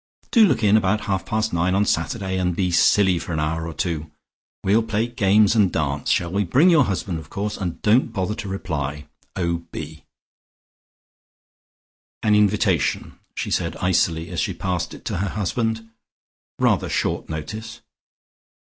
[0.31, 3.67] "Do look in about half past nine on Saturday and be silly for an hour
[3.67, 4.09] or two.
[4.63, 6.43] We'll play games and dance, shall we?
[6.43, 9.05] Bring your husband of course, and don't bother to reply.
[9.35, 10.03] "O.B."
[12.23, 15.87] "An invitation," she said icily, as she passed it to her husband.
[16.57, 17.81] "Rather short notice."